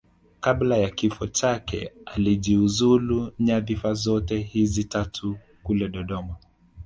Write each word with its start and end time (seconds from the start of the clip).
Kabla 0.39 0.77
ya 0.77 0.89
kifo 0.89 1.27
chake 1.27 1.91
alijiuzulu 2.05 3.31
nyadhifa 3.39 3.93
zote 3.93 4.39
hizi 4.39 4.83
tatu 4.83 5.37
kule 5.63 5.89
Dodoma 5.89 6.35